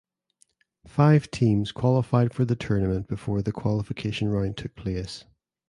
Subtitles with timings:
[0.87, 5.25] Five teams qualified for the tournament before the qualification round took place.